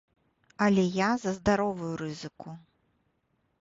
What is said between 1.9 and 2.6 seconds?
рызыку.